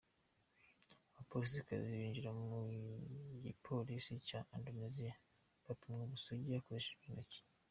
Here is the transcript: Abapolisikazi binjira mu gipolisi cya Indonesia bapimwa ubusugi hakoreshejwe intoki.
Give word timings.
Abapolisikazi 1.11 1.99
binjira 1.99 2.29
mu 2.41 2.59
gipolisi 3.43 4.13
cya 4.27 4.39
Indonesia 4.57 5.13
bapimwa 5.65 6.03
ubusugi 6.05 6.49
hakoreshejwe 6.57 7.05
intoki. 7.07 7.39